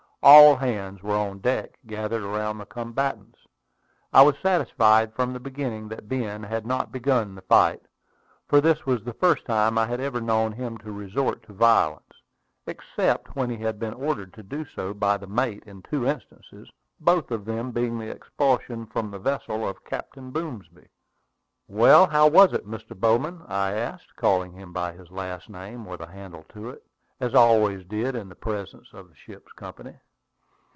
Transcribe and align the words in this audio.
All 0.23 0.55
hands 0.57 1.01
were 1.01 1.15
on 1.15 1.39
deck, 1.39 1.79
gathered 1.87 2.21
around 2.21 2.59
the 2.59 2.65
combatants. 2.67 3.39
I 4.13 4.21
was 4.21 4.35
satisfied 4.37 5.15
from 5.15 5.33
the 5.33 5.39
beginning 5.39 5.87
that 5.89 6.07
Ben 6.07 6.43
had 6.43 6.63
not 6.63 6.91
begun 6.91 7.33
the 7.33 7.41
fight, 7.41 7.81
for 8.47 8.61
this 8.61 8.85
was 8.85 9.03
the 9.03 9.15
first 9.15 9.45
time 9.47 9.79
I 9.79 9.87
had 9.87 9.99
ever 9.99 10.21
known 10.21 10.51
him 10.51 10.77
to 10.77 10.91
resort 10.91 11.41
to 11.47 11.53
violence, 11.53 12.13
except 12.67 13.35
when 13.35 13.49
he 13.49 13.57
had 13.57 13.79
been 13.79 13.95
ordered 13.95 14.31
to 14.35 14.43
do 14.43 14.63
so 14.63 14.93
by 14.93 15.17
the 15.17 15.25
mate 15.25 15.63
in 15.65 15.81
two 15.81 16.05
instances, 16.05 16.69
both 16.99 17.31
of 17.31 17.43
them 17.45 17.71
being 17.71 17.97
the 17.97 18.11
expulsion 18.11 18.85
from 18.85 19.09
the 19.09 19.17
vessel 19.17 19.67
of 19.67 19.83
Captain 19.85 20.29
Boomsby. 20.29 20.87
"Well, 21.67 22.05
how 22.05 22.27
was 22.27 22.53
it, 22.53 22.67
Mr. 22.67 22.95
Bowman?" 22.95 23.41
I 23.47 23.71
asked, 23.73 24.15
calling 24.17 24.51
him 24.51 24.71
by 24.71 24.93
his 24.93 25.09
last 25.09 25.49
name 25.49 25.83
with 25.83 25.99
a 25.99 26.11
handle 26.11 26.43
to 26.49 26.69
it, 26.69 26.85
as 27.19 27.33
I 27.33 27.39
always 27.39 27.83
did 27.87 28.15
in 28.15 28.29
the 28.29 28.35
presence 28.35 28.89
of 28.93 29.09
the 29.09 29.15
ship's 29.15 29.51
company. 29.53 29.95